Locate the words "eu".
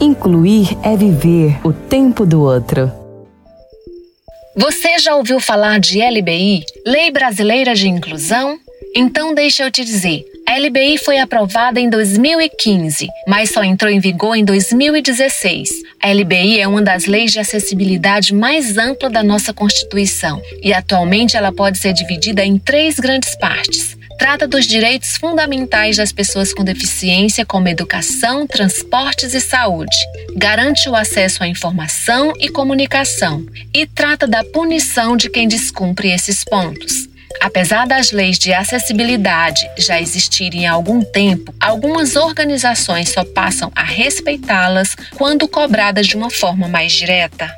9.64-9.72